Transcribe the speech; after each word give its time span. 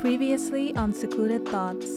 Previously 0.00 0.74
on 0.76 0.94
Secluded 0.94 1.46
Thoughts. 1.46 1.90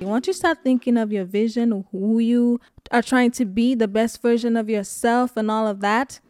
Once 0.00 0.26
you 0.26 0.32
start 0.32 0.64
thinking 0.64 0.96
of 0.96 1.12
your 1.12 1.26
vision, 1.26 1.84
who 1.92 2.18
you 2.20 2.58
are 2.90 3.02
trying 3.02 3.32
to 3.32 3.44
be, 3.44 3.74
the 3.74 3.86
best 3.86 4.22
version 4.22 4.56
of 4.56 4.70
yourself, 4.70 5.36
and 5.36 5.50
all 5.50 5.66
of 5.66 5.80
that, 5.80 6.20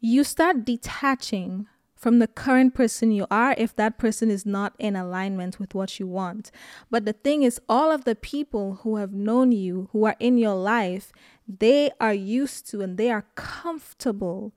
you 0.00 0.24
start 0.24 0.64
detaching 0.64 1.68
from 1.94 2.18
the 2.18 2.26
current 2.26 2.74
person 2.74 3.12
you 3.12 3.24
are 3.30 3.54
if 3.56 3.76
that 3.76 3.98
person 3.98 4.32
is 4.32 4.44
not 4.44 4.74
in 4.80 4.96
alignment 4.96 5.60
with 5.60 5.76
what 5.76 6.00
you 6.00 6.08
want. 6.08 6.50
But 6.90 7.04
the 7.04 7.12
thing 7.12 7.44
is, 7.44 7.60
all 7.68 7.92
of 7.92 8.02
the 8.02 8.16
people 8.16 8.80
who 8.82 8.96
have 8.96 9.12
known 9.12 9.52
you, 9.52 9.88
who 9.92 10.06
are 10.06 10.16
in 10.18 10.38
your 10.38 10.56
life, 10.56 11.12
they 11.46 11.92
are 12.00 12.12
used 12.12 12.68
to 12.70 12.80
and 12.80 12.98
they 12.98 13.12
are 13.12 13.26
comfortable. 13.36 14.52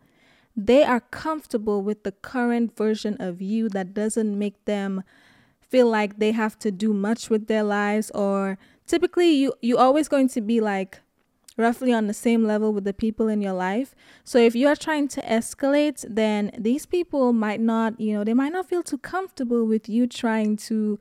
They 0.55 0.83
are 0.83 1.01
comfortable 1.01 1.81
with 1.81 2.03
the 2.03 2.11
current 2.11 2.77
version 2.77 3.17
of 3.19 3.41
you 3.41 3.69
that 3.69 3.93
doesn't 3.93 4.37
make 4.37 4.63
them 4.65 5.03
feel 5.59 5.89
like 5.89 6.19
they 6.19 6.31
have 6.31 6.57
to 6.59 6.71
do 6.71 6.93
much 6.93 7.29
with 7.29 7.47
their 7.47 7.63
lives 7.63 8.11
or 8.11 8.57
typically 8.87 9.31
you 9.31 9.53
you 9.61 9.77
always 9.77 10.07
going 10.07 10.29
to 10.29 10.41
be 10.41 10.61
like 10.61 11.01
roughly 11.57 11.91
on 11.93 12.07
the 12.07 12.13
same 12.13 12.45
level 12.45 12.73
with 12.73 12.83
the 12.83 12.93
people 12.93 13.27
in 13.27 13.41
your 13.41 13.53
life. 13.53 13.95
So 14.23 14.37
if 14.37 14.55
you 14.55 14.67
are 14.67 14.75
trying 14.75 15.07
to 15.09 15.21
escalate, 15.21 16.05
then 16.09 16.51
these 16.57 16.85
people 16.85 17.31
might 17.33 17.61
not, 17.61 17.99
you 17.99 18.13
know, 18.13 18.23
they 18.23 18.33
might 18.33 18.51
not 18.51 18.67
feel 18.67 18.83
too 18.83 18.97
comfortable 18.97 19.65
with 19.65 19.87
you 19.87 20.07
trying 20.07 20.57
to 20.57 20.99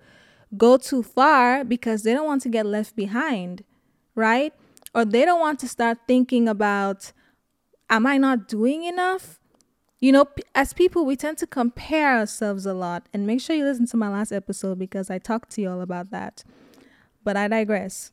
go 0.57 0.77
too 0.77 1.03
far 1.03 1.65
because 1.65 2.03
they 2.03 2.13
don't 2.13 2.27
want 2.27 2.43
to 2.43 2.49
get 2.49 2.67
left 2.67 2.95
behind, 2.95 3.65
right? 4.15 4.53
Or 4.95 5.05
they 5.05 5.25
don't 5.25 5.41
want 5.41 5.59
to 5.61 5.69
start 5.69 5.99
thinking 6.07 6.49
about, 6.49 7.13
am 7.91 8.07
I 8.07 8.17
not 8.17 8.47
doing 8.47 8.85
enough? 8.85 9.41
You 10.05 10.13
know, 10.13 10.27
as 10.55 10.75
people, 10.75 11.07
we 11.07 11.17
tend 11.17 11.39
to 11.39 11.47
compare 11.47 12.19
ourselves 12.19 12.67
a 12.67 12.75
lot. 12.75 13.07
And 13.15 13.27
make 13.27 13.41
sure 13.41 13.57
you 13.57 13.65
listen 13.65 13.87
to 13.87 13.97
my 13.97 14.11
last 14.11 14.33
episode 14.33 14.79
because 14.79 15.09
I 15.09 15.19
talked 15.19 15.49
to 15.53 15.63
you 15.63 15.71
all 15.71 15.81
about 15.81 16.11
that. 16.11 16.45
But 17.23 17.39
I 17.39 17.49
digress 17.49 18.13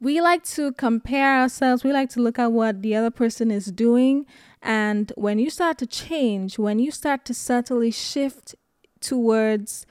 we 0.00 0.20
like 0.20 0.44
to 0.44 0.72
compare 0.74 1.40
ourselves. 1.40 1.82
We 1.82 1.92
like 1.92 2.10
to 2.10 2.20
look 2.20 2.38
at 2.38 2.52
what 2.52 2.82
the 2.82 2.94
other 2.94 3.10
person 3.10 3.50
is 3.50 3.66
doing. 3.66 4.26
And 4.62 5.12
when 5.16 5.40
you 5.40 5.50
start 5.50 5.78
to 5.78 5.86
change, 5.86 6.58
when 6.58 6.78
you 6.78 6.92
start 6.92 7.24
to 7.24 7.34
subtly 7.34 7.90
shift 7.90 8.54
towards 9.00 9.86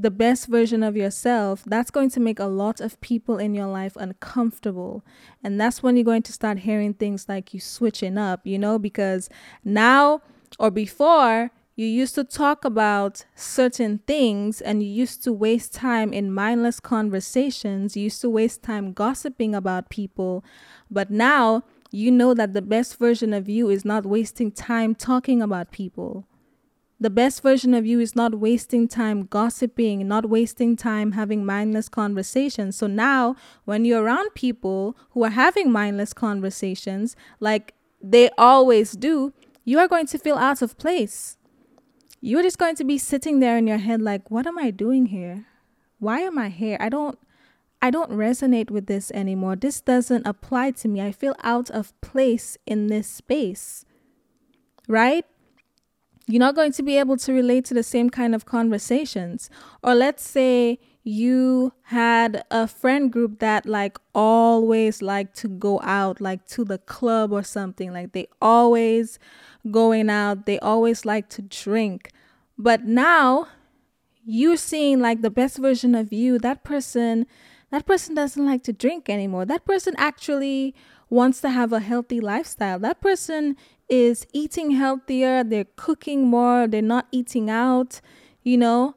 the 0.00 0.10
best 0.10 0.46
version 0.46 0.82
of 0.82 0.96
yourself, 0.96 1.64
that's 1.66 1.90
going 1.90 2.10
to 2.10 2.20
make 2.20 2.38
a 2.38 2.44
lot 2.44 2.80
of 2.80 3.00
people 3.00 3.38
in 3.38 3.54
your 3.54 3.66
life 3.66 3.96
uncomfortable. 3.96 5.04
And 5.42 5.60
that's 5.60 5.82
when 5.82 5.96
you're 5.96 6.04
going 6.04 6.22
to 6.22 6.32
start 6.32 6.60
hearing 6.60 6.94
things 6.94 7.28
like 7.28 7.52
you 7.52 7.60
switching 7.60 8.16
up, 8.16 8.46
you 8.46 8.58
know, 8.58 8.78
because 8.78 9.28
now 9.64 10.22
or 10.58 10.70
before, 10.70 11.50
you 11.74 11.86
used 11.86 12.14
to 12.16 12.24
talk 12.24 12.64
about 12.64 13.24
certain 13.36 13.98
things 14.06 14.60
and 14.60 14.82
you 14.82 14.88
used 14.88 15.22
to 15.24 15.32
waste 15.32 15.74
time 15.74 16.12
in 16.12 16.32
mindless 16.32 16.80
conversations. 16.80 17.96
You 17.96 18.04
used 18.04 18.20
to 18.22 18.30
waste 18.30 18.62
time 18.62 18.92
gossiping 18.92 19.54
about 19.54 19.88
people. 19.88 20.44
But 20.90 21.10
now 21.10 21.62
you 21.92 22.10
know 22.10 22.34
that 22.34 22.52
the 22.52 22.62
best 22.62 22.98
version 22.98 23.32
of 23.32 23.48
you 23.48 23.68
is 23.68 23.84
not 23.84 24.06
wasting 24.06 24.50
time 24.50 24.94
talking 24.94 25.40
about 25.40 25.70
people. 25.70 26.26
The 27.00 27.10
best 27.10 27.42
version 27.42 27.74
of 27.74 27.86
you 27.86 28.00
is 28.00 28.16
not 28.16 28.40
wasting 28.40 28.88
time 28.88 29.26
gossiping, 29.26 30.08
not 30.08 30.28
wasting 30.28 30.74
time 30.74 31.12
having 31.12 31.44
mindless 31.44 31.88
conversations. 31.88 32.76
So 32.76 32.88
now, 32.88 33.36
when 33.64 33.84
you're 33.84 34.02
around 34.02 34.34
people 34.34 34.96
who 35.10 35.22
are 35.22 35.30
having 35.30 35.70
mindless 35.70 36.12
conversations, 36.12 37.14
like 37.38 37.74
they 38.02 38.30
always 38.36 38.92
do, 38.92 39.32
you 39.64 39.78
are 39.78 39.86
going 39.86 40.06
to 40.06 40.18
feel 40.18 40.36
out 40.36 40.60
of 40.60 40.76
place. 40.76 41.36
You're 42.20 42.42
just 42.42 42.58
going 42.58 42.74
to 42.76 42.84
be 42.84 42.98
sitting 42.98 43.38
there 43.38 43.56
in 43.56 43.68
your 43.68 43.78
head 43.78 44.02
like 44.02 44.28
what 44.28 44.46
am 44.46 44.58
i 44.58 44.72
doing 44.72 45.06
here? 45.06 45.46
Why 46.00 46.20
am 46.20 46.36
i 46.36 46.48
here? 46.48 46.76
I 46.80 46.88
don't 46.88 47.16
i 47.80 47.92
don't 47.92 48.10
resonate 48.10 48.72
with 48.72 48.86
this 48.86 49.12
anymore. 49.12 49.54
This 49.54 49.80
doesn't 49.80 50.26
apply 50.26 50.72
to 50.72 50.88
me. 50.88 51.00
I 51.00 51.12
feel 51.12 51.36
out 51.44 51.70
of 51.70 51.98
place 52.00 52.58
in 52.66 52.88
this 52.88 53.06
space. 53.06 53.84
Right 54.88 55.24
you're 56.28 56.38
not 56.38 56.54
going 56.54 56.72
to 56.72 56.82
be 56.82 56.98
able 56.98 57.16
to 57.16 57.32
relate 57.32 57.64
to 57.64 57.74
the 57.74 57.82
same 57.82 58.10
kind 58.10 58.34
of 58.34 58.44
conversations 58.46 59.50
or 59.82 59.94
let's 59.94 60.22
say 60.22 60.78
you 61.02 61.72
had 61.84 62.44
a 62.50 62.68
friend 62.68 63.10
group 63.10 63.38
that 63.38 63.64
like 63.64 63.98
always 64.14 65.00
like 65.00 65.32
to 65.32 65.48
go 65.48 65.80
out 65.82 66.20
like 66.20 66.46
to 66.46 66.64
the 66.64 66.76
club 66.76 67.32
or 67.32 67.42
something 67.42 67.92
like 67.92 68.12
they 68.12 68.26
always 68.42 69.18
going 69.70 70.10
out. 70.10 70.46
They 70.46 70.58
always 70.58 71.04
like 71.04 71.28
to 71.30 71.42
drink. 71.42 72.10
But 72.56 72.84
now 72.84 73.48
you're 74.24 74.56
seeing 74.56 75.00
like 75.00 75.22
the 75.22 75.30
best 75.30 75.58
version 75.58 75.94
of 75.94 76.12
you. 76.12 76.38
That 76.38 76.64
person, 76.64 77.26
that 77.70 77.86
person 77.86 78.14
doesn't 78.14 78.44
like 78.44 78.62
to 78.64 78.72
drink 78.72 79.08
anymore. 79.08 79.44
That 79.44 79.64
person 79.64 79.94
actually 79.96 80.74
wants 81.10 81.40
to 81.40 81.50
have 81.50 81.72
a 81.72 81.80
healthy 81.80 82.20
lifestyle. 82.20 82.78
That 82.78 83.00
person 83.00 83.56
is 83.88 84.26
eating 84.32 84.72
healthier. 84.72 85.42
They're 85.42 85.66
cooking 85.76 86.26
more. 86.26 86.66
They're 86.66 86.82
not 86.82 87.06
eating 87.10 87.48
out, 87.48 88.00
you 88.42 88.58
know? 88.58 88.94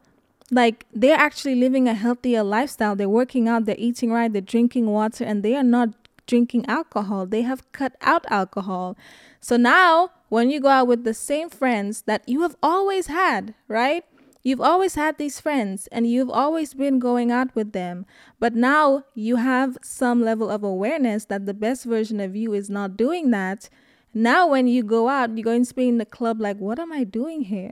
Like 0.51 0.85
they're 0.93 1.17
actually 1.17 1.55
living 1.55 1.87
a 1.87 1.93
healthier 1.93 2.43
lifestyle. 2.43 2.95
They're 2.95 3.07
working 3.07 3.47
out, 3.47 3.65
they're 3.65 3.75
eating 3.77 4.11
right, 4.11 4.31
they're 4.31 4.41
drinking 4.41 4.87
water, 4.87 5.23
and 5.23 5.43
they 5.43 5.55
are 5.55 5.63
not 5.63 5.89
drinking 6.27 6.65
alcohol. 6.67 7.25
They 7.25 7.43
have 7.43 7.71
cut 7.71 7.95
out 8.01 8.25
alcohol. 8.29 8.97
So 9.39 9.55
now 9.55 10.11
when 10.27 10.49
you 10.49 10.59
go 10.59 10.67
out 10.67 10.87
with 10.87 11.05
the 11.05 11.13
same 11.13 11.49
friends 11.49 12.03
that 12.03 12.27
you 12.27 12.41
have 12.41 12.57
always 12.61 13.07
had, 13.07 13.53
right? 13.69 14.03
You've 14.43 14.61
always 14.61 14.95
had 14.95 15.17
these 15.17 15.39
friends 15.39 15.87
and 15.91 16.07
you've 16.07 16.29
always 16.29 16.73
been 16.73 16.99
going 16.99 17.31
out 17.31 17.55
with 17.55 17.73
them. 17.73 18.05
But 18.39 18.55
now 18.55 19.03
you 19.13 19.35
have 19.35 19.77
some 19.83 20.21
level 20.21 20.49
of 20.49 20.63
awareness 20.63 21.25
that 21.25 21.45
the 21.45 21.53
best 21.53 21.85
version 21.85 22.19
of 22.19 22.35
you 22.35 22.53
is 22.53 22.69
not 22.69 22.97
doing 22.97 23.31
that. 23.31 23.69
Now, 24.13 24.47
when 24.47 24.67
you 24.67 24.83
go 24.83 25.09
out, 25.09 25.37
you're 25.37 25.43
going 25.43 25.65
to 25.65 25.75
be 25.75 25.87
in 25.87 25.97
the 25.97 26.05
club 26.05 26.41
like, 26.41 26.57
what 26.57 26.79
am 26.79 26.91
I 26.91 27.03
doing 27.03 27.43
here? 27.43 27.71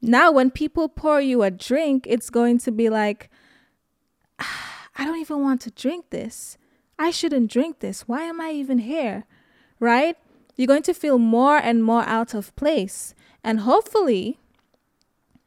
Now, 0.00 0.30
when 0.30 0.50
people 0.50 0.88
pour 0.88 1.20
you 1.20 1.42
a 1.42 1.50
drink, 1.50 2.06
it's 2.08 2.30
going 2.30 2.58
to 2.60 2.70
be 2.70 2.88
like, 2.88 3.28
ah, 4.38 4.88
I 4.96 5.04
don't 5.04 5.18
even 5.18 5.42
want 5.42 5.60
to 5.62 5.70
drink 5.70 6.10
this. 6.10 6.56
I 6.98 7.10
shouldn't 7.10 7.50
drink 7.50 7.80
this. 7.80 8.02
Why 8.08 8.22
am 8.22 8.40
I 8.40 8.52
even 8.52 8.78
here? 8.78 9.24
Right? 9.78 10.16
you're 10.56 10.66
going 10.66 10.82
to 10.82 10.94
feel 10.94 11.18
more 11.18 11.58
and 11.58 11.84
more 11.84 12.02
out 12.04 12.34
of 12.34 12.54
place. 12.56 13.14
And 13.44 13.60
hopefully, 13.60 14.38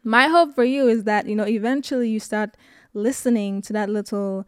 my 0.03 0.27
hope 0.27 0.55
for 0.55 0.63
you 0.63 0.87
is 0.87 1.03
that, 1.03 1.27
you 1.27 1.35
know, 1.35 1.47
eventually 1.47 2.09
you 2.09 2.19
start 2.19 2.55
listening 2.93 3.61
to 3.63 3.73
that 3.73 3.89
little 3.89 4.45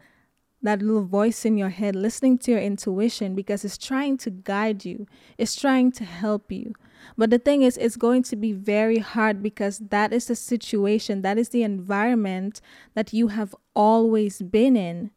that 0.63 0.81
little 0.81 1.03
voice 1.03 1.43
in 1.43 1.57
your 1.57 1.69
head, 1.69 1.95
listening 1.95 2.37
to 2.37 2.51
your 2.51 2.59
intuition 2.59 3.33
because 3.33 3.65
it's 3.65 3.79
trying 3.79 4.15
to 4.15 4.29
guide 4.29 4.85
you. 4.85 5.07
It's 5.37 5.55
trying 5.59 5.91
to 5.93 6.05
help 6.05 6.51
you. 6.51 6.73
But 7.17 7.31
the 7.31 7.39
thing 7.39 7.63
is, 7.63 7.77
it's 7.77 7.97
going 7.97 8.23
to 8.23 8.35
be 8.35 8.53
very 8.53 8.99
hard 8.99 9.41
because 9.41 9.79
that 9.79 10.13
is 10.13 10.27
the 10.27 10.35
situation, 10.35 11.23
that 11.23 11.39
is 11.39 11.49
the 11.49 11.63
environment 11.63 12.61
that 12.93 13.11
you 13.11 13.29
have 13.29 13.55
always 13.75 14.41
been 14.43 14.75
in. 14.75 15.09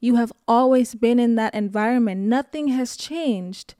You 0.00 0.16
have 0.16 0.32
always 0.46 0.94
been 0.94 1.18
in 1.18 1.34
that 1.36 1.54
environment. 1.54 2.20
Nothing 2.22 2.68
has 2.68 2.94
changed. 2.94 3.74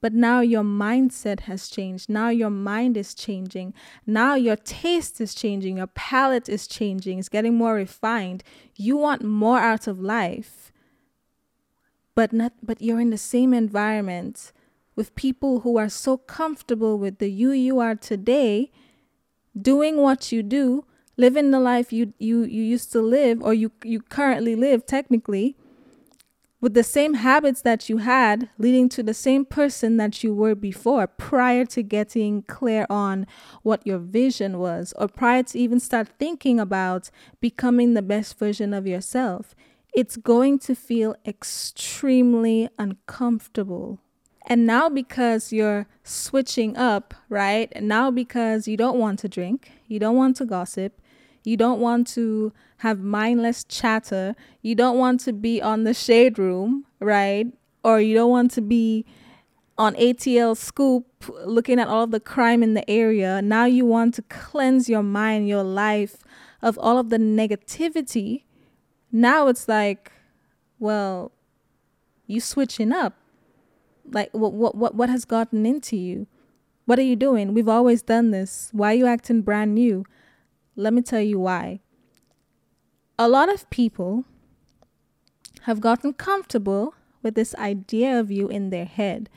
But 0.00 0.14
now 0.14 0.40
your 0.40 0.62
mindset 0.62 1.40
has 1.40 1.68
changed. 1.68 2.08
Now 2.08 2.30
your 2.30 2.50
mind 2.50 2.96
is 2.96 3.14
changing. 3.14 3.74
Now 4.06 4.34
your 4.34 4.56
taste 4.56 5.20
is 5.20 5.34
changing. 5.34 5.76
Your 5.76 5.88
palate 5.88 6.48
is 6.48 6.66
changing. 6.66 7.18
It's 7.18 7.28
getting 7.28 7.54
more 7.54 7.74
refined. 7.74 8.42
You 8.76 8.96
want 8.96 9.22
more 9.22 9.58
out 9.58 9.86
of 9.86 10.00
life. 10.00 10.72
But 12.14 12.32
not 12.32 12.52
but 12.62 12.80
you're 12.80 13.00
in 13.00 13.10
the 13.10 13.18
same 13.18 13.52
environment 13.52 14.52
with 14.96 15.14
people 15.14 15.60
who 15.60 15.78
are 15.78 15.88
so 15.88 16.16
comfortable 16.16 16.98
with 16.98 17.18
the 17.18 17.30
you 17.30 17.52
you 17.52 17.78
are 17.78 17.94
today, 17.94 18.70
doing 19.60 19.98
what 19.98 20.32
you 20.32 20.42
do, 20.42 20.84
living 21.16 21.50
the 21.50 21.60
life 21.60 21.92
you 21.92 22.12
you 22.18 22.42
you 22.44 22.62
used 22.62 22.90
to 22.92 23.00
live 23.00 23.42
or 23.42 23.52
you 23.52 23.70
you 23.84 24.00
currently 24.00 24.56
live 24.56 24.86
technically 24.86 25.56
with 26.60 26.74
the 26.74 26.84
same 26.84 27.14
habits 27.14 27.62
that 27.62 27.88
you 27.88 27.98
had, 27.98 28.50
leading 28.58 28.88
to 28.90 29.02
the 29.02 29.14
same 29.14 29.44
person 29.44 29.96
that 29.96 30.22
you 30.22 30.34
were 30.34 30.54
before, 30.54 31.06
prior 31.06 31.64
to 31.64 31.82
getting 31.82 32.42
clear 32.42 32.86
on 32.90 33.26
what 33.62 33.86
your 33.86 33.98
vision 33.98 34.58
was, 34.58 34.92
or 34.98 35.08
prior 35.08 35.42
to 35.42 35.58
even 35.58 35.80
start 35.80 36.08
thinking 36.18 36.60
about 36.60 37.10
becoming 37.40 37.94
the 37.94 38.02
best 38.02 38.38
version 38.38 38.74
of 38.74 38.86
yourself, 38.86 39.54
it's 39.94 40.16
going 40.16 40.58
to 40.58 40.74
feel 40.74 41.16
extremely 41.26 42.68
uncomfortable. 42.78 43.98
And 44.46 44.66
now, 44.66 44.88
because 44.88 45.52
you're 45.52 45.86
switching 46.02 46.76
up, 46.76 47.14
right? 47.28 47.70
And 47.72 47.88
now, 47.88 48.10
because 48.10 48.66
you 48.66 48.76
don't 48.76 48.98
want 48.98 49.18
to 49.20 49.28
drink, 49.28 49.72
you 49.86 49.98
don't 49.98 50.16
want 50.16 50.36
to 50.36 50.44
gossip, 50.44 51.00
you 51.44 51.56
don't 51.56 51.80
want 51.80 52.06
to 52.08 52.52
have 52.78 53.00
mindless 53.00 53.64
chatter. 53.64 54.34
You 54.62 54.74
don't 54.74 54.98
want 54.98 55.20
to 55.20 55.32
be 55.32 55.60
on 55.60 55.84
the 55.84 55.94
shade 55.94 56.38
room, 56.38 56.84
right? 56.98 57.46
Or 57.82 58.00
you 58.00 58.14
don't 58.14 58.30
want 58.30 58.50
to 58.52 58.60
be 58.60 59.06
on 59.78 59.94
ATL 59.94 60.56
Scoop 60.56 61.06
looking 61.44 61.80
at 61.80 61.88
all 61.88 62.04
of 62.04 62.10
the 62.10 62.20
crime 62.20 62.62
in 62.62 62.74
the 62.74 62.88
area. 62.90 63.40
Now 63.40 63.64
you 63.64 63.86
want 63.86 64.14
to 64.14 64.22
cleanse 64.22 64.88
your 64.88 65.02
mind, 65.02 65.48
your 65.48 65.62
life 65.62 66.18
of 66.60 66.78
all 66.78 66.98
of 66.98 67.08
the 67.08 67.16
negativity. 67.16 68.44
Now 69.10 69.48
it's 69.48 69.68
like, 69.68 70.12
well, 70.78 71.32
you 72.26 72.40
switching 72.40 72.92
up. 72.92 73.14
Like 74.12 74.30
what 74.32 74.52
what 74.52 74.74
what 74.74 74.94
what 74.94 75.08
has 75.08 75.24
gotten 75.24 75.64
into 75.64 75.96
you? 75.96 76.26
What 76.84 76.98
are 76.98 77.02
you 77.02 77.16
doing? 77.16 77.54
We've 77.54 77.68
always 77.68 78.02
done 78.02 78.30
this. 78.32 78.70
Why 78.72 78.92
are 78.92 78.96
you 78.96 79.06
acting 79.06 79.42
brand 79.42 79.74
new? 79.74 80.04
Let 80.76 80.92
me 80.92 81.02
tell 81.02 81.20
you 81.20 81.40
why. 81.40 81.80
A 83.18 83.28
lot 83.28 83.52
of 83.52 83.68
people 83.70 84.24
have 85.62 85.80
gotten 85.80 86.12
comfortable 86.12 86.94
with 87.22 87.34
this 87.34 87.54
idea 87.56 88.18
of 88.18 88.30
you 88.30 88.48
in 88.48 88.70
their 88.70 88.86
head. 88.86 89.28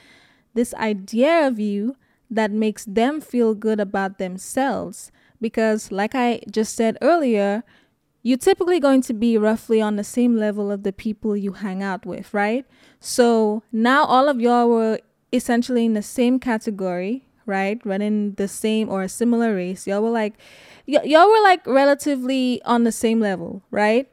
This 0.53 0.73
idea 0.75 1.47
of 1.47 1.59
you 1.59 1.95
that 2.29 2.51
makes 2.51 2.85
them 2.85 3.19
feel 3.21 3.53
good 3.53 3.79
about 3.79 4.17
themselves. 4.17 5.11
Because, 5.41 5.91
like 5.91 6.15
I 6.15 6.41
just 6.49 6.75
said 6.75 6.97
earlier, 7.01 7.63
you're 8.21 8.37
typically 8.37 8.79
going 8.79 9.01
to 9.01 9.13
be 9.13 9.37
roughly 9.37 9.81
on 9.81 9.97
the 9.97 10.03
same 10.03 10.37
level 10.37 10.71
of 10.71 10.83
the 10.83 10.93
people 10.93 11.35
you 11.35 11.53
hang 11.53 11.83
out 11.83 12.05
with, 12.05 12.33
right? 12.33 12.65
So 13.01 13.63
now 13.73 14.05
all 14.05 14.29
of 14.29 14.39
y'all 14.39 14.69
were 14.69 14.99
essentially 15.33 15.83
in 15.83 15.93
the 15.93 16.01
same 16.01 16.39
category, 16.39 17.27
right? 17.45 17.79
Running 17.85 18.33
the 18.33 18.47
same 18.47 18.89
or 18.89 19.03
a 19.03 19.09
similar 19.09 19.55
race. 19.55 19.87
Y'all 19.87 20.01
were 20.01 20.09
like, 20.09 20.35
y- 20.87 21.03
y'all 21.03 21.29
were 21.29 21.41
like 21.41 21.65
relatively 21.67 22.61
on 22.63 22.83
the 22.83 22.91
same 22.91 23.19
level, 23.19 23.61
right? 23.71 24.09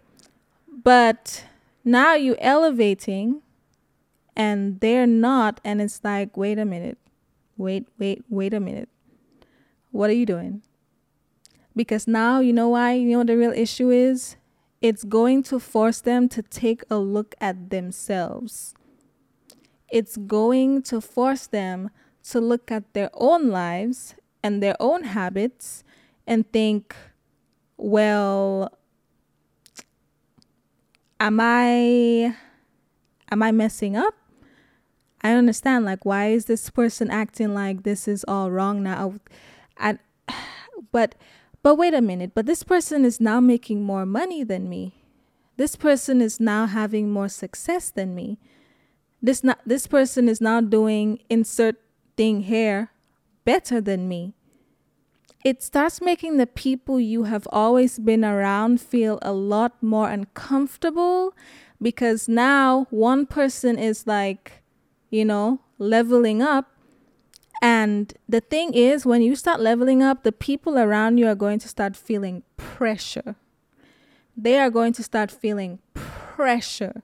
But 0.83 1.45
now 1.85 2.15
you're 2.15 2.37
elevating 2.41 3.43
and 4.37 4.81
they're 4.81 5.07
not. 5.07 5.61
And 5.65 5.81
it's 5.81 6.01
like, 6.03 6.37
wait 6.37 6.59
a 6.59 6.65
minute. 6.65 6.99
Wait, 7.57 7.87
wait, 7.99 8.25
wait 8.29 8.55
a 8.55 8.61
minute. 8.61 8.89
What 9.91 10.11
are 10.11 10.15
you 10.15 10.27
doing? 10.27 10.63
Because 11.77 12.09
now 12.09 12.41
you 12.41 12.53
know 12.53 12.69
why? 12.69 12.95
You 12.95 13.11
know 13.11 13.19
what 13.19 13.27
the 13.27 13.37
real 13.37 13.53
issue 13.53 13.91
is? 13.91 14.37
It's 14.81 15.05
going 15.05 15.43
to 15.45 15.61
force 15.61 16.01
them 16.01 16.29
to 16.31 16.43
take 16.43 16.83
a 16.91 16.97
look 16.97 17.35
at 17.41 17.71
themselves. 17.71 18.75
It's 19.91 20.17
going 20.17 20.83
to 20.85 21.01
force 21.01 21.47
them 21.47 21.91
to 22.31 22.41
look 22.41 22.71
at 22.71 22.93
their 22.95 23.11
own 23.15 23.51
lives 23.51 24.15
and 24.43 24.63
their 24.63 24.77
own 24.81 25.05
habits 25.05 25.85
and 26.27 26.51
think, 26.53 26.95
well, 27.77 28.73
am 31.19 31.39
I 31.41 32.35
am 33.31 33.43
I 33.43 33.53
messing 33.53 33.97
up? 33.97 34.15
I 35.23 35.33
understand 35.33 35.85
like 35.85 36.05
why 36.05 36.29
is 36.29 36.47
this 36.47 36.71
person 36.71 37.11
acting 37.11 37.53
like 37.55 37.83
this 37.83 38.09
is 38.09 38.25
all 38.27 38.51
wrong 38.51 38.83
now? 38.83 39.15
I, 39.77 39.99
but 40.93 41.15
but 41.63 41.75
wait 41.75 41.95
a 41.95 42.01
minute, 42.01 42.33
but 42.35 42.47
this 42.47 42.63
person 42.63 43.05
is 43.05 43.21
now 43.21 43.41
making 43.41 43.83
more 43.83 44.07
money 44.07 44.45
than 44.45 44.69
me. 44.69 44.95
This 45.57 45.77
person 45.77 46.23
is 46.23 46.41
now 46.41 46.67
having 46.67 47.11
more 47.11 47.29
success 47.29 47.91
than 47.91 48.15
me. 48.15 48.39
This 49.21 49.45
not 49.45 49.61
this 49.67 49.87
person 49.87 50.29
is 50.29 50.41
now 50.41 50.63
doing 50.63 51.19
insert 51.29 51.77
thing 52.21 52.43
here 52.43 52.91
better 53.47 53.81
than 53.81 54.07
me. 54.07 54.35
It 55.43 55.63
starts 55.63 56.03
making 56.03 56.37
the 56.37 56.47
people 56.47 57.01
you 57.01 57.23
have 57.23 57.49
always 57.51 57.99
been 57.99 58.27
around 58.27 58.79
feel 58.79 59.19
a 59.23 59.33
lot 59.33 59.83
more 59.83 60.11
uncomfortable 60.11 61.33
because 61.81 62.29
now 62.29 62.87
one 62.91 63.25
person 63.25 63.79
is 63.79 64.07
like, 64.07 64.63
you 65.09 65.25
know, 65.25 65.61
leveling 65.79 66.43
up 66.43 66.67
and 67.63 68.13
the 68.29 68.43
thing 68.43 68.75
is, 68.75 69.07
when 69.07 69.23
you 69.23 69.35
start 69.35 69.59
leveling 69.61 70.03
up, 70.03 70.23
the 70.23 70.33
people 70.33 70.79
around 70.79 71.17
you 71.17 71.27
are 71.27 71.35
going 71.35 71.59
to 71.61 71.69
start 71.69 71.97
feeling 71.97 72.43
pressure. 72.59 73.37
They 74.37 74.59
are 74.59 74.69
going 74.69 74.93
to 74.95 75.03
start 75.03 75.31
feeling 75.31 75.79
pressure 75.95 77.03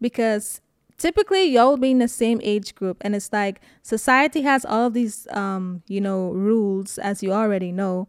because 0.00 0.60
typically 0.98 1.44
y'all 1.44 1.76
be 1.76 1.90
in 1.90 1.98
the 1.98 2.08
same 2.08 2.40
age 2.42 2.74
group 2.74 2.96
and 3.00 3.14
it's 3.14 3.32
like 3.32 3.60
society 3.82 4.42
has 4.42 4.64
all 4.64 4.90
these 4.90 5.26
um 5.30 5.82
you 5.88 6.00
know 6.00 6.30
rules 6.30 6.98
as 6.98 7.22
you 7.22 7.32
already 7.32 7.72
know 7.72 8.08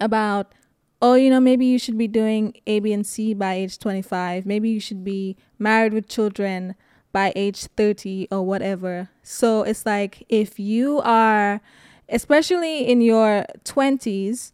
about 0.00 0.52
oh 1.00 1.14
you 1.14 1.30
know 1.30 1.40
maybe 1.40 1.64
you 1.64 1.78
should 1.78 1.98
be 1.98 2.08
doing 2.08 2.54
a 2.66 2.80
b 2.80 2.92
and 2.92 3.06
c 3.06 3.34
by 3.34 3.54
age 3.54 3.78
25 3.78 4.44
maybe 4.46 4.68
you 4.68 4.80
should 4.80 5.04
be 5.04 5.36
married 5.58 5.92
with 5.92 6.08
children 6.08 6.74
by 7.12 7.32
age 7.34 7.66
30 7.76 8.28
or 8.30 8.42
whatever. 8.42 9.10
So 9.22 9.62
it's 9.62 9.86
like 9.86 10.24
if 10.28 10.58
you 10.58 11.00
are, 11.00 11.60
especially 12.08 12.88
in 12.88 13.00
your 13.00 13.44
20s, 13.64 14.52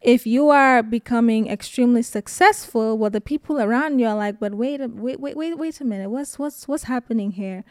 if 0.00 0.26
you 0.26 0.48
are 0.48 0.82
becoming 0.82 1.48
extremely 1.48 2.02
successful, 2.02 2.96
well, 2.96 3.10
the 3.10 3.20
people 3.20 3.60
around 3.60 3.98
you 3.98 4.06
are 4.06 4.14
like, 4.14 4.40
but 4.40 4.54
wait, 4.54 4.80
wait, 4.80 5.20
wait, 5.20 5.36
wait, 5.36 5.58
wait 5.58 5.80
a 5.80 5.84
minute. 5.84 6.10
What's 6.10 6.38
what's 6.38 6.66
what's 6.66 6.84
happening 6.84 7.32
here? 7.32 7.64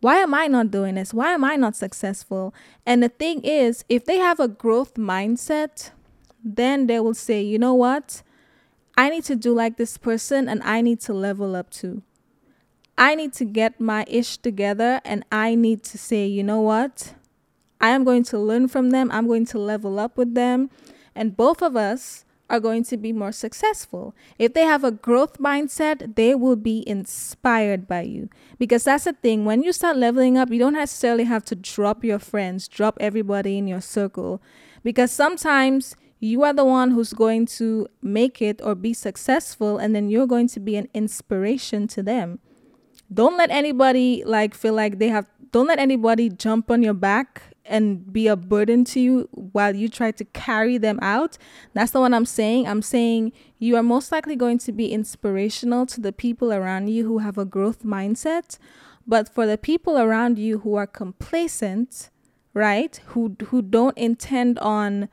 Why 0.00 0.16
am 0.16 0.34
I 0.34 0.48
not 0.48 0.70
doing 0.70 0.96
this? 0.96 1.14
Why 1.14 1.32
am 1.32 1.44
I 1.44 1.56
not 1.56 1.76
successful? 1.76 2.52
And 2.84 3.02
the 3.02 3.08
thing 3.08 3.42
is, 3.42 3.84
if 3.88 4.04
they 4.04 4.18
have 4.18 4.40
a 4.40 4.48
growth 4.48 4.94
mindset, 4.94 5.92
then 6.44 6.88
they 6.88 6.98
will 6.98 7.14
say, 7.14 7.40
you 7.40 7.58
know 7.58 7.74
what? 7.74 8.22
I 8.96 9.08
need 9.08 9.24
to 9.24 9.36
do 9.36 9.54
like 9.54 9.76
this 9.76 9.96
person 9.96 10.48
and 10.48 10.60
I 10.64 10.80
need 10.80 11.00
to 11.02 11.14
level 11.14 11.54
up 11.54 11.70
too. 11.70 12.02
I 12.98 13.14
need 13.14 13.32
to 13.34 13.44
get 13.44 13.80
my 13.80 14.04
ish 14.08 14.36
together 14.36 15.00
and 15.04 15.24
I 15.32 15.54
need 15.54 15.82
to 15.84 15.98
say, 15.98 16.26
you 16.26 16.42
know 16.42 16.60
what? 16.60 17.14
I 17.80 17.90
am 17.90 18.04
going 18.04 18.24
to 18.24 18.38
learn 18.38 18.68
from 18.68 18.90
them. 18.90 19.08
I'm 19.12 19.26
going 19.26 19.46
to 19.46 19.58
level 19.58 19.98
up 19.98 20.16
with 20.16 20.34
them. 20.34 20.68
And 21.14 21.36
both 21.36 21.62
of 21.62 21.76
us 21.76 22.24
are 22.48 22.60
going 22.60 22.84
to 22.84 22.96
be 22.96 23.12
more 23.12 23.32
successful. 23.32 24.14
If 24.38 24.52
they 24.52 24.64
have 24.64 24.84
a 24.84 24.90
growth 24.90 25.38
mindset, 25.38 26.16
they 26.16 26.34
will 26.34 26.56
be 26.56 26.86
inspired 26.86 27.88
by 27.88 28.02
you. 28.02 28.28
Because 28.58 28.84
that's 28.84 29.04
the 29.04 29.14
thing, 29.14 29.44
when 29.44 29.62
you 29.62 29.72
start 29.72 29.96
leveling 29.96 30.36
up, 30.36 30.50
you 30.50 30.58
don't 30.58 30.74
necessarily 30.74 31.24
have 31.24 31.44
to 31.46 31.54
drop 31.54 32.04
your 32.04 32.18
friends, 32.18 32.68
drop 32.68 32.98
everybody 33.00 33.56
in 33.56 33.66
your 33.66 33.80
circle. 33.80 34.42
Because 34.84 35.10
sometimes 35.10 35.96
you 36.20 36.42
are 36.42 36.52
the 36.52 36.64
one 36.64 36.90
who's 36.90 37.12
going 37.12 37.46
to 37.46 37.88
make 38.02 38.42
it 38.42 38.60
or 38.62 38.74
be 38.74 38.92
successful, 38.92 39.78
and 39.78 39.96
then 39.96 40.10
you're 40.10 40.26
going 40.26 40.48
to 40.48 40.60
be 40.60 40.76
an 40.76 40.88
inspiration 40.92 41.88
to 41.88 42.02
them 42.02 42.38
don't 43.12 43.36
let 43.36 43.50
anybody 43.50 44.22
like 44.24 44.54
feel 44.54 44.74
like 44.74 44.98
they 44.98 45.08
have 45.08 45.26
don't 45.50 45.66
let 45.66 45.78
anybody 45.78 46.30
jump 46.30 46.70
on 46.70 46.82
your 46.82 46.94
back 46.94 47.51
and 47.64 48.12
be 48.12 48.26
a 48.26 48.36
burden 48.36 48.84
to 48.84 49.00
you 49.00 49.28
while 49.32 49.74
you 49.74 49.88
try 49.88 50.10
to 50.10 50.24
carry 50.24 50.78
them 50.78 50.98
out. 51.00 51.38
That's 51.74 51.94
not 51.94 52.00
what 52.00 52.14
I'm 52.14 52.26
saying. 52.26 52.66
I'm 52.66 52.82
saying 52.82 53.32
you 53.58 53.76
are 53.76 53.82
most 53.82 54.10
likely 54.10 54.36
going 54.36 54.58
to 54.58 54.72
be 54.72 54.92
inspirational 54.92 55.86
to 55.86 56.00
the 56.00 56.12
people 56.12 56.52
around 56.52 56.88
you 56.88 57.06
who 57.06 57.18
have 57.18 57.38
a 57.38 57.44
growth 57.44 57.82
mindset. 57.84 58.58
But 59.06 59.28
for 59.28 59.46
the 59.46 59.58
people 59.58 59.98
around 59.98 60.38
you 60.38 60.58
who 60.60 60.74
are 60.74 60.86
complacent, 60.86 62.10
right? 62.54 63.00
Who 63.06 63.36
who 63.46 63.62
don't 63.62 63.96
intend 63.96 64.58
on 64.60 65.08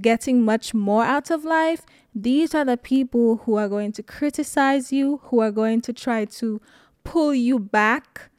getting 0.00 0.42
much 0.42 0.74
more 0.74 1.04
out 1.04 1.30
of 1.30 1.44
life, 1.44 1.82
these 2.14 2.54
are 2.54 2.64
the 2.64 2.76
people 2.76 3.38
who 3.44 3.56
are 3.56 3.68
going 3.68 3.92
to 3.92 4.02
criticize 4.02 4.92
you, 4.92 5.20
who 5.24 5.40
are 5.40 5.52
going 5.52 5.80
to 5.82 5.92
try 5.92 6.24
to 6.24 6.60
pull 7.04 7.34
you 7.34 7.58
back, 7.58 8.30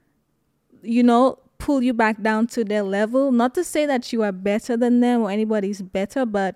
you 0.81 1.03
know, 1.03 1.39
pull 1.65 1.81
you 1.81 1.93
back 1.93 2.21
down 2.21 2.45
to 2.45 2.63
their 2.63 2.83
level. 2.83 3.31
Not 3.31 3.55
to 3.55 3.63
say 3.63 3.87
that 3.87 4.13
you 4.13 4.21
are 4.21 4.31
better 4.31 4.77
than 4.77 4.99
them 4.99 5.21
or 5.21 5.31
anybody's 5.31 5.81
better, 5.81 6.23
but 6.23 6.55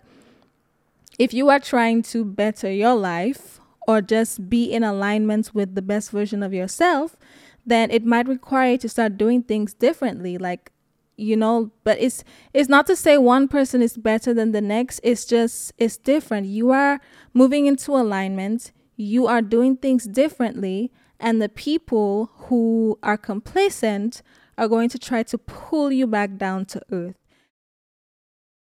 if 1.18 1.34
you 1.34 1.50
are 1.50 1.60
trying 1.60 2.04
to 2.04 2.24
better 2.24 2.72
your 2.72 2.94
life 2.94 3.60
or 3.88 4.02
just 4.02 4.52
be 4.52 4.72
in 4.72 4.84
alignment 4.84 5.50
with 5.56 5.74
the 5.74 5.82
best 5.82 6.12
version 6.12 6.44
of 6.44 6.54
yourself, 6.54 7.18
then 7.66 7.90
it 7.90 8.06
might 8.06 8.28
require 8.28 8.74
you 8.74 8.78
to 8.78 8.88
start 8.88 9.18
doing 9.18 9.42
things 9.42 9.74
differently. 9.74 10.38
Like, 10.38 10.72
you 11.18 11.36
know, 11.36 11.72
but 11.84 11.98
it's 12.00 12.24
it's 12.54 12.70
not 12.70 12.86
to 12.86 12.96
say 12.96 13.18
one 13.18 13.48
person 13.48 13.82
is 13.82 13.98
better 13.98 14.32
than 14.32 14.52
the 14.52 14.62
next. 14.62 15.00
It's 15.02 15.26
just 15.26 15.74
it's 15.80 15.98
different. 15.98 16.46
You 16.46 16.70
are 16.70 17.02
moving 17.34 17.66
into 17.66 17.94
alignment. 17.94 18.72
You 18.96 19.26
are 19.26 19.42
doing 19.42 19.76
things 19.76 20.06
differently 20.06 20.92
and 21.20 21.42
the 21.42 21.50
people 21.50 22.30
who 22.36 23.00
are 23.02 23.18
complacent 23.18 24.22
are 24.60 24.68
going 24.68 24.90
to 24.90 25.00
try 25.00 25.24
to 25.24 25.38
pull 25.38 25.92
you 25.92 26.06
back 26.06 26.38
down 26.38 26.66
to 26.66 26.82
earth. 26.92 27.16